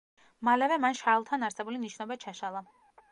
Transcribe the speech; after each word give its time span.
მალევე, 0.47 0.77
მან 0.85 0.95
შარლთან 0.99 1.47
არსებული 1.49 1.81
ნიშნობა 1.85 2.17
ჩაშალა. 2.25 2.65